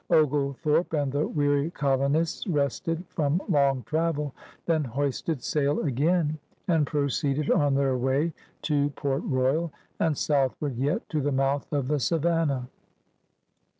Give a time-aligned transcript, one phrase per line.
[0.09, 4.33] Oglethorpe and the weary colo nists rested from long travel,
[4.65, 8.33] then hoisted sail again and proceeded on their way
[8.63, 12.67] to Port Royal, and southward yet to the mouth of the Savannah.